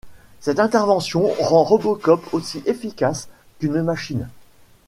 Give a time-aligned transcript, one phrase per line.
[0.39, 3.27] Cette intervention rend RoboCop aussi efficace
[3.59, 4.27] qu'une machine.